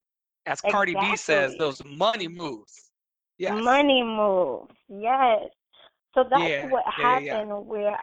As 0.47 0.61
Cardi 0.63 0.95
B 0.95 1.17
says, 1.17 1.57
those 1.57 1.83
money 1.85 2.29
moves. 2.29 2.91
Yes. 3.39 3.65
money 3.65 4.03
moves. 4.03 4.73
Yes. 4.89 5.51
So 6.15 6.25
that's 6.31 6.55
Yeah, 6.55 6.73
what 6.73 6.85
yeah, 6.97 7.05
yeah, 7.05 7.19
yeah. 7.19 7.41
happened 7.41 7.67
where 7.67 7.99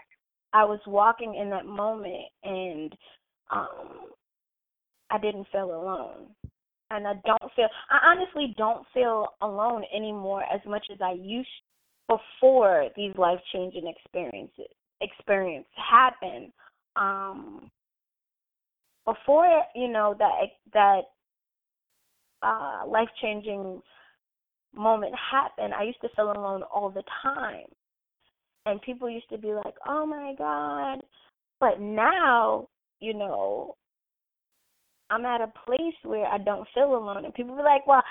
I 0.53 0.65
was 0.65 0.79
walking 0.87 1.35
in 1.35 1.49
that 1.51 1.65
moment 1.65 2.25
and 2.43 2.95
um 3.51 4.09
I 5.11 5.17
didn't 5.17 5.47
feel 5.51 5.71
alone. 5.71 6.27
And 6.91 7.07
I 7.07 7.13
don't 7.25 7.51
feel 7.55 7.67
I 7.89 7.99
honestly 8.03 8.55
don't 8.57 8.85
feel 8.93 9.27
alone 9.41 9.83
anymore 9.95 10.43
as 10.51 10.61
much 10.65 10.87
as 10.91 10.99
I 11.01 11.11
used 11.11 11.47
before 12.07 12.89
these 12.95 13.13
life 13.15 13.39
changing 13.53 13.87
experiences 13.87 14.73
experience 15.01 15.67
happened. 15.75 16.51
Um 16.95 17.69
before, 19.05 19.63
you 19.75 19.87
know, 19.87 20.15
that 20.17 20.31
that 20.73 21.01
uh 22.41 22.87
life 22.87 23.09
changing 23.21 23.81
moment 24.75 25.13
happened, 25.31 25.73
I 25.73 25.83
used 25.83 26.01
to 26.01 26.09
feel 26.15 26.31
alone 26.31 26.63
all 26.63 26.89
the 26.89 27.03
time. 27.21 27.65
And 28.65 28.81
people 28.81 29.09
used 29.09 29.29
to 29.29 29.37
be 29.37 29.53
like, 29.53 29.75
oh 29.87 30.05
my 30.05 30.33
God. 30.37 31.01
But 31.59 31.79
now, 31.79 32.67
you 32.99 33.13
know, 33.13 33.75
I'm 35.09 35.25
at 35.25 35.41
a 35.41 35.51
place 35.65 35.95
where 36.03 36.25
I 36.25 36.37
don't 36.37 36.67
feel 36.73 36.95
alone. 36.95 37.25
And 37.25 37.33
people 37.33 37.55
be 37.55 37.63
like, 37.63 37.85
well, 37.87 38.03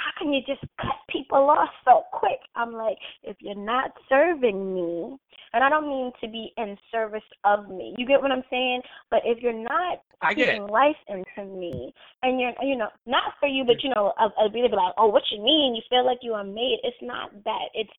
how 0.00 0.10
can 0.18 0.32
you 0.32 0.40
just 0.46 0.60
cut 0.80 0.96
people 1.08 1.50
off 1.50 1.68
so 1.84 2.02
quick? 2.12 2.38
I'm 2.56 2.72
like, 2.72 2.96
if 3.22 3.36
you're 3.40 3.54
not 3.54 3.92
serving 4.08 4.74
me, 4.74 5.18
And 5.52 5.64
I 5.64 5.68
don't 5.68 5.88
mean 5.88 6.12
to 6.20 6.28
be 6.28 6.52
in 6.56 6.76
service 6.92 7.26
of 7.44 7.68
me. 7.68 7.94
You 7.98 8.06
get 8.06 8.22
what 8.22 8.30
I'm 8.30 8.44
saying? 8.50 8.82
But 9.10 9.20
if 9.24 9.42
you're 9.42 9.52
not 9.52 9.98
I 10.22 10.32
speaking 10.32 10.66
life 10.66 10.96
into 11.08 11.50
me, 11.50 11.92
and 12.22 12.40
you're, 12.40 12.52
you 12.62 12.76
know, 12.76 12.88
not 13.06 13.34
for 13.40 13.48
you, 13.48 13.64
but 13.64 13.82
you 13.82 13.90
know, 13.94 14.12
a, 14.18 14.44
a 14.44 14.50
be 14.50 14.60
like, 14.60 14.94
oh, 14.96 15.08
what 15.08 15.22
you 15.32 15.42
mean? 15.42 15.74
You 15.74 15.82
feel 15.88 16.06
like 16.06 16.18
you 16.22 16.34
are 16.34 16.44
made. 16.44 16.78
It's 16.82 16.96
not 17.02 17.32
that. 17.44 17.68
It's 17.74 17.90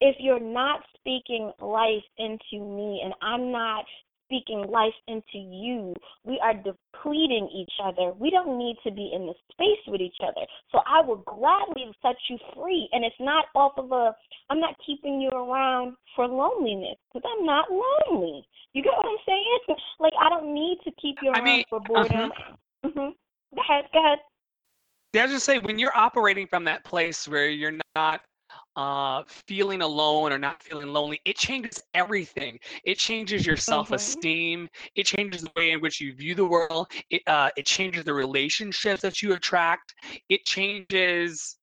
if 0.00 0.16
you're 0.18 0.40
not 0.40 0.80
speaking 0.98 1.52
life 1.60 2.02
into 2.18 2.64
me, 2.64 3.02
and 3.04 3.14
I'm 3.22 3.50
not 3.52 3.84
speaking 4.32 4.70
life 4.70 4.94
into 5.08 5.38
you, 5.38 5.94
we 6.24 6.40
are 6.42 6.54
depleting 6.54 7.48
each 7.54 7.72
other. 7.84 8.12
We 8.18 8.30
don't 8.30 8.58
need 8.58 8.76
to 8.84 8.90
be 8.90 9.12
in 9.14 9.26
the 9.26 9.34
space 9.52 9.82
with 9.86 10.00
each 10.00 10.16
other. 10.22 10.46
So 10.70 10.78
I 10.86 11.04
will 11.06 11.18
gladly 11.26 11.92
set 12.00 12.16
you 12.30 12.38
free. 12.54 12.88
And 12.92 13.04
it's 13.04 13.16
not 13.20 13.46
off 13.54 13.72
of 13.76 13.92
a, 13.92 14.14
I'm 14.50 14.60
not 14.60 14.74
keeping 14.86 15.20
you 15.20 15.28
around 15.28 15.94
for 16.16 16.26
loneliness 16.26 16.96
because 17.12 17.28
I'm 17.38 17.44
not 17.44 17.66
lonely. 17.70 18.46
You 18.72 18.82
get 18.82 18.92
what 18.96 19.06
I'm 19.06 19.18
saying? 19.26 19.78
Like, 20.00 20.12
I 20.20 20.28
don't 20.28 20.54
need 20.54 20.78
to 20.84 20.90
keep 21.00 21.16
you 21.22 21.30
I 21.30 21.38
around 21.38 21.44
mean, 21.44 21.64
for 21.68 21.80
boredom. 21.80 22.32
uh-huh. 22.32 22.90
hmm 22.90 23.10
Go 23.54 23.60
ahead, 23.60 23.84
go 23.92 24.04
ahead. 24.04 24.18
Yeah, 25.12 25.22
I 25.22 25.24
was 25.26 25.34
just 25.34 25.44
say 25.44 25.58
when 25.58 25.78
you're 25.78 25.96
operating 25.96 26.46
from 26.46 26.64
that 26.64 26.84
place 26.84 27.28
where 27.28 27.50
you're 27.50 27.78
not 27.94 28.22
uh 28.76 29.22
feeling 29.28 29.82
alone 29.82 30.32
or 30.32 30.38
not 30.38 30.62
feeling 30.62 30.88
lonely 30.88 31.20
it 31.24 31.36
changes 31.36 31.82
everything. 31.94 32.58
It 32.84 32.98
changes 32.98 33.46
your 33.46 33.56
hmm 33.68 34.24
self-esteem 34.26 34.68
it 34.94 35.06
changes 35.06 35.42
the 35.42 35.50
way 35.56 35.70
in 35.72 35.80
which 35.80 36.00
you 36.00 36.14
view 36.14 36.34
the 36.34 36.46
world 36.46 36.90
it 37.10 37.22
uh 37.26 37.50
it 37.56 37.66
changes 37.66 38.04
the 38.04 38.14
relationships 38.14 39.02
that 39.02 39.22
you 39.22 39.32
attract 39.34 39.94
it 40.28 40.44
changes 40.44 41.58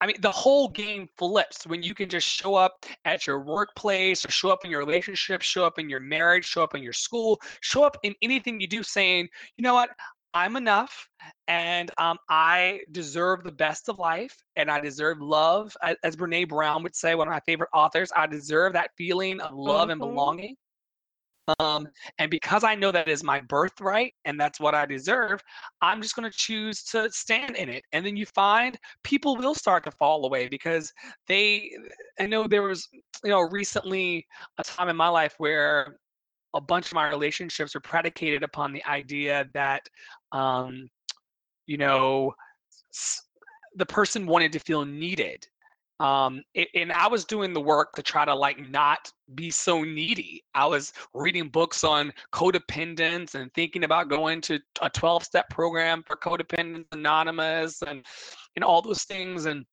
I 0.00 0.06
mean, 0.06 0.16
the 0.20 0.30
whole 0.32 0.68
game 0.68 1.08
flips 1.16 1.66
when 1.66 1.82
you 1.82 1.94
can 1.94 2.08
just 2.08 2.26
show 2.26 2.54
up 2.54 2.84
at 3.04 3.26
your 3.26 3.40
workplace 3.40 4.24
or 4.24 4.30
show 4.30 4.50
up 4.50 4.64
in 4.64 4.70
your 4.70 4.80
relationship, 4.80 5.42
show 5.42 5.64
up 5.64 5.78
in 5.78 5.88
your 5.88 6.00
marriage, 6.00 6.44
show 6.44 6.62
up 6.62 6.74
in 6.74 6.82
your 6.82 6.92
school, 6.92 7.40
show 7.60 7.84
up 7.84 7.96
in 8.02 8.14
anything 8.22 8.60
you 8.60 8.68
do 8.68 8.82
saying, 8.82 9.28
you 9.56 9.62
know 9.62 9.74
what, 9.74 9.90
I'm 10.38 10.54
enough 10.54 11.08
and 11.48 11.90
um, 11.98 12.16
I 12.30 12.82
deserve 12.92 13.42
the 13.42 13.50
best 13.50 13.88
of 13.88 13.98
life 13.98 14.36
and 14.54 14.70
I 14.70 14.80
deserve 14.80 15.20
love. 15.20 15.76
As 16.04 16.16
Brene 16.16 16.48
Brown 16.48 16.84
would 16.84 16.94
say, 16.94 17.16
one 17.16 17.26
of 17.26 17.32
my 17.32 17.40
favorite 17.40 17.70
authors, 17.74 18.12
I 18.14 18.26
deserve 18.28 18.72
that 18.74 18.90
feeling 18.96 19.40
of 19.40 19.52
love 19.56 19.88
and 19.90 19.98
hmm 19.98 20.00
belonging. 20.00 20.56
Um, 21.58 21.88
and 22.18 22.30
because 22.30 22.62
I 22.62 22.76
know 22.76 22.92
that 22.92 23.08
is 23.08 23.24
my 23.24 23.40
birthright 23.40 24.14
and 24.24 24.38
that's 24.40 24.60
what 24.60 24.74
I 24.74 24.86
deserve, 24.86 25.42
I'm 25.82 26.02
just 26.02 26.14
going 26.14 26.30
to 26.30 26.36
choose 26.36 26.84
to 26.84 27.10
stand 27.10 27.56
in 27.56 27.68
it. 27.68 27.84
And 27.92 28.06
then 28.06 28.16
you 28.16 28.26
find 28.26 28.78
people 29.02 29.36
will 29.36 29.54
start 29.54 29.82
to 29.84 29.90
fall 29.90 30.24
away 30.24 30.48
because 30.48 30.92
they, 31.26 31.72
I 32.20 32.26
know 32.26 32.46
there 32.46 32.62
was, 32.62 32.88
you 33.24 33.30
know, 33.30 33.40
recently 33.40 34.26
a 34.58 34.62
time 34.62 34.88
in 34.88 34.96
my 34.96 35.08
life 35.08 35.34
where 35.38 35.98
a 36.54 36.60
bunch 36.60 36.86
of 36.86 36.94
my 36.94 37.08
relationships 37.08 37.74
were 37.74 37.80
predicated 37.80 38.42
upon 38.42 38.72
the 38.72 38.84
idea 38.86 39.48
that, 39.54 39.82
um, 40.32 40.88
you 41.66 41.76
know, 41.76 42.34
the 43.76 43.86
person 43.86 44.26
wanted 44.26 44.52
to 44.52 44.58
feel 44.58 44.84
needed 44.84 45.46
um 46.00 46.42
and 46.74 46.92
i 46.92 47.08
was 47.08 47.24
doing 47.24 47.52
the 47.52 47.60
work 47.60 47.92
to 47.92 48.02
try 48.02 48.24
to 48.24 48.32
like 48.32 48.70
not 48.70 49.10
be 49.34 49.50
so 49.50 49.82
needy. 49.82 50.42
I 50.54 50.66
was 50.66 50.92
reading 51.12 51.48
books 51.48 51.84
on 51.84 52.12
codependence 52.32 53.34
and 53.34 53.52
thinking 53.54 53.84
about 53.84 54.08
going 54.08 54.40
to 54.42 54.58
a 54.80 54.88
12 54.88 55.24
step 55.24 55.48
program 55.50 56.02
for 56.06 56.16
codependence 56.16 56.86
anonymous 56.92 57.82
and 57.82 58.04
and 58.56 58.64
all 58.64 58.80
those 58.80 59.04
things 59.04 59.46
and 59.46 59.64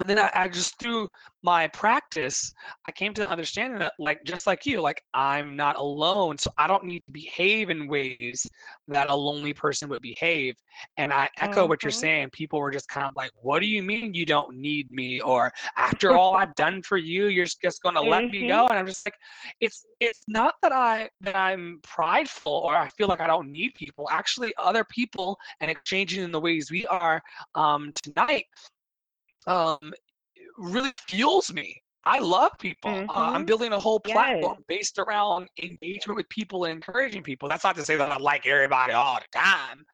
and 0.00 0.08
then 0.08 0.18
I, 0.18 0.30
I 0.34 0.48
just 0.48 0.78
through 0.78 1.08
my 1.42 1.68
practice 1.68 2.52
i 2.88 2.92
came 2.92 3.14
to 3.14 3.22
the 3.22 3.30
understanding 3.30 3.78
that 3.78 3.92
like 3.98 4.22
just 4.24 4.46
like 4.46 4.66
you 4.66 4.80
like 4.80 5.02
i'm 5.14 5.56
not 5.56 5.76
alone 5.76 6.38
so 6.38 6.50
i 6.58 6.66
don't 6.66 6.84
need 6.84 7.02
to 7.06 7.12
behave 7.12 7.70
in 7.70 7.88
ways 7.88 8.46
that 8.88 9.10
a 9.10 9.14
lonely 9.16 9.52
person 9.54 9.88
would 9.88 10.02
behave 10.02 10.54
and 10.98 11.12
i 11.12 11.28
echo 11.38 11.66
what 11.66 11.82
you're 11.82 11.90
hmm 11.90 12.00
saying 12.00 12.28
people 12.32 12.58
were 12.58 12.70
just 12.70 12.88
kind 12.88 13.06
of 13.06 13.14
like 13.16 13.30
what 13.40 13.60
do 13.60 13.66
you 13.66 13.82
mean 13.82 14.14
you 14.14 14.26
don't 14.26 14.56
need 14.56 14.90
me? 14.90 15.20
or 15.20 15.52
after 15.76 16.14
all 16.16 16.36
i've 16.36 16.54
done 16.54 16.82
for 16.82 16.96
you 16.98 17.26
you're 17.26 17.46
just 17.46 17.82
going 17.82 17.94
to 17.94 18.02
let 18.02 18.28
me 18.30 18.42
hmm 18.42 18.48
go? 18.48 18.66
and 18.68 18.78
i'm 18.78 18.86
just 18.86 19.06
like 19.06 19.14
it's 19.60 19.86
it's 20.00 20.22
not 20.28 20.54
that 20.62 20.72
i 20.72 21.08
that 21.20 21.36
i'm 21.36 21.80
prideful 21.82 22.52
or 22.52 22.76
i 22.76 22.88
feel 22.90 23.08
like 23.08 23.20
i 23.20 23.26
don't 23.26 23.50
need 23.50 23.72
people 23.74 24.08
actually 24.10 24.52
other 24.58 24.84
people 24.84 25.36
and 25.60 25.70
exchanging 25.70 26.22
in 26.22 26.32
the 26.32 26.40
ways 26.40 26.70
we 26.70 26.86
are 26.86 27.22
um 27.54 27.92
tonight 28.02 28.44
um, 29.46 29.92
really 30.58 30.92
fuels 31.08 31.52
me. 31.52 31.82
I 32.04 32.20
love 32.20 32.52
people. 32.60 33.04
Uh, 33.08 33.30
I'm 33.34 33.42
hmm 33.42 33.44
building 33.44 33.72
a 33.72 33.78
whole 33.80 34.00
Yes. 34.04 34.12
platform 34.12 34.64
based 34.68 34.98
around 34.98 35.48
engagement 35.62 36.16
with 36.16 36.28
people 36.28 36.64
and 36.64 36.74
encouraging 36.74 37.22
people. 37.22 37.48
That's 37.48 37.64
not 37.64 37.74
to 37.76 37.84
say 37.84 37.96
that 37.96 38.10
I 38.12 38.16
like 38.18 38.46
everybody 38.46 38.92
all 38.92 39.18
the 39.18 39.38
time, 39.38 39.84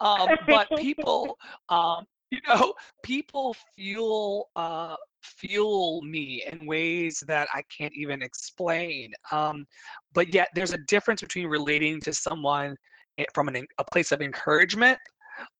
um, 0.00 0.36
but 0.48 0.68
people, 0.76 1.38
um, 1.70 2.04
you 2.30 2.40
know, 2.48 2.74
people 3.02 3.54
fuel 3.76 4.50
uh, 4.56 4.96
fuel 5.22 6.02
me 6.02 6.44
in 6.50 6.66
ways 6.66 7.22
that 7.26 7.48
I 7.54 7.62
can't 7.76 7.92
even 7.94 8.22
explain. 8.22 9.12
Um, 9.30 9.66
but 10.12 10.32
yet, 10.34 10.48
there's 10.54 10.72
a 10.72 10.78
difference 10.88 11.20
between 11.22 11.46
relating 11.46 12.00
to 12.02 12.12
someone 12.12 12.76
eh, 13.18 13.24
from 13.34 13.48
an, 13.48 13.66
a 13.78 13.84
place 13.84 14.12
of 14.12 14.20
encouragement 14.22 14.98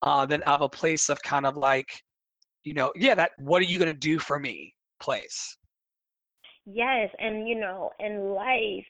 uh, 0.02 0.26
than 0.26 0.42
of 0.42 0.62
a 0.62 0.68
place 0.68 1.08
of 1.08 1.22
kind 1.22 1.46
of 1.46 1.56
like 1.56 2.02
you 2.64 2.74
know, 2.74 2.92
yeah, 2.96 3.14
that 3.14 3.32
what 3.38 3.60
are 3.60 3.66
you 3.66 3.78
gonna 3.78 3.94
do 3.94 4.18
for 4.18 4.38
me 4.38 4.74
place. 5.00 5.56
Yes, 6.64 7.10
and 7.18 7.48
you 7.48 7.58
know, 7.58 7.90
in 7.98 8.30
life, 8.30 8.86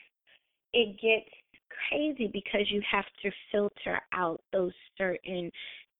it 0.74 1.00
gets 1.00 1.30
crazy 1.88 2.28
because 2.32 2.70
you 2.70 2.82
have 2.90 3.06
to 3.22 3.30
filter 3.50 4.00
out 4.12 4.40
those 4.52 4.72
certain 4.98 5.50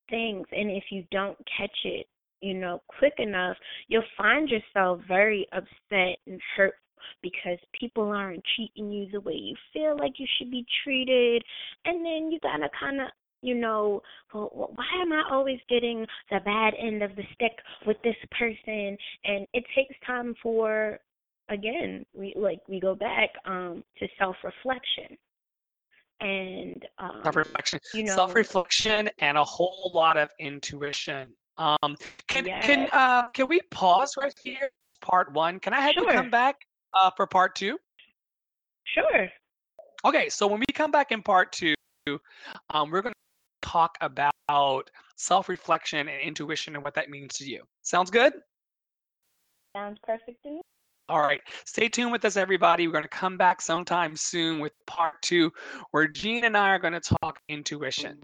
things. 0.09 0.45
And 0.51 0.69
if 0.69 0.83
you 0.91 1.03
don't 1.11 1.37
catch 1.57 1.77
it, 1.83 2.05
you 2.41 2.53
know, 2.53 2.81
quick 2.99 3.13
enough, 3.17 3.57
you'll 3.87 4.03
find 4.17 4.49
yourself 4.49 4.99
very 5.07 5.47
upset 5.51 6.17
and 6.27 6.39
hurt 6.55 6.75
because 7.21 7.57
people 7.79 8.09
aren't 8.09 8.43
treating 8.55 8.91
you 8.91 9.07
the 9.11 9.19
way 9.21 9.33
you 9.33 9.55
feel 9.73 9.97
like 9.97 10.13
you 10.17 10.27
should 10.37 10.51
be 10.51 10.65
treated. 10.83 11.43
And 11.85 12.05
then 12.05 12.31
you 12.31 12.39
gotta 12.41 12.69
kind 12.79 13.01
of 13.01 13.07
you 13.43 13.55
know, 13.55 14.01
well, 14.33 14.71
why 14.75 14.85
am 15.01 15.11
I 15.11 15.23
always 15.31 15.59
getting 15.69 16.05
the 16.31 16.39
bad 16.45 16.73
end 16.79 17.03
of 17.03 17.15
the 17.15 17.23
stick 17.33 17.51
with 17.85 17.97
this 18.03 18.15
person? 18.39 18.97
And 19.25 19.45
it 19.53 19.63
takes 19.75 19.95
time 20.05 20.33
for 20.41 20.99
again, 21.49 22.05
we 22.13 22.33
like 22.35 22.59
we 22.67 22.79
go 22.79 22.95
back 22.95 23.29
um 23.45 23.83
to 23.99 24.07
self-reflection 24.17 25.17
and 26.21 26.85
um 26.99 27.21
Self-reflection, 27.23 27.79
you 27.93 28.03
know, 28.03 28.15
self-reflection, 28.15 29.09
and 29.19 29.37
a 29.37 29.43
whole 29.43 29.91
lot 29.93 30.17
of 30.17 30.29
intuition. 30.39 31.27
Um, 31.57 31.95
can 32.27 32.45
can 32.45 32.87
uh 32.91 33.29
can 33.29 33.47
we 33.47 33.61
pause 33.71 34.15
right 34.17 34.33
here? 34.41 34.69
Part 35.01 35.33
one. 35.33 35.59
Can 35.59 35.73
I 35.73 35.81
have 35.81 35.95
you 35.95 36.07
come 36.07 36.29
back 36.29 36.55
uh 36.93 37.11
for 37.15 37.27
part 37.27 37.55
two? 37.55 37.77
sure. 38.93 39.27
Okay, 40.05 40.29
so 40.29 40.47
when 40.47 40.59
we 40.59 40.65
come 40.73 40.91
back 40.91 41.11
in 41.11 41.21
part 41.21 41.51
two, 41.53 41.75
um, 42.69 42.89
we're 42.89 43.01
gonna 43.01 43.13
talk 43.63 43.97
about 44.01 44.89
self-reflection 45.15 46.07
and 46.07 46.21
intuition 46.21 46.75
and 46.75 46.83
what 46.83 46.93
that 46.93 47.09
means 47.09 47.33
to 47.37 47.45
you. 47.49 47.63
Sounds 47.81 48.11
good? 48.11 48.33
Sounds 49.75 49.97
perfect 50.03 50.43
to 50.43 50.49
me. 50.51 50.61
All 51.09 51.21
right. 51.21 51.41
Stay 51.65 51.89
tuned 51.89 52.11
with 52.11 52.23
us, 52.23 52.37
everybody. 52.37 52.87
We're 52.87 52.93
going 52.93 53.03
to 53.03 53.09
come 53.09 53.35
back 53.37 53.61
sometime 53.61 54.15
soon 54.15 54.59
with 54.59 54.71
part 54.87 55.21
two, 55.21 55.51
where 55.91 56.07
Jean 56.07 56.45
and 56.45 56.55
I 56.55 56.69
are 56.69 56.79
going 56.79 56.93
to 56.93 57.15
talk 57.21 57.39
intuition. 57.49 58.17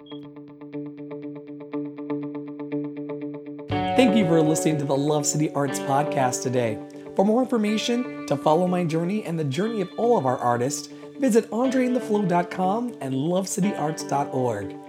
Thank 3.70 4.16
you 4.16 4.26
for 4.28 4.42
listening 4.42 4.78
to 4.78 4.86
the 4.86 4.96
Love 4.96 5.26
City 5.26 5.52
Arts 5.52 5.80
podcast 5.80 6.42
today. 6.42 6.80
For 7.18 7.26
more 7.26 7.42
information, 7.42 8.26
to 8.28 8.38
follow 8.38 8.66
my 8.66 8.86
journey 8.86 9.26
and 9.26 9.38
the 9.38 9.44
journey 9.44 9.82
of 9.82 9.90
all 9.98 10.18
of 10.18 10.26
our 10.26 10.38
artists, 10.38 10.88
visit 11.20 11.50
andreintheflow.com 11.52 12.96
and 13.02 13.14
lovecityarts.org. 13.14 14.89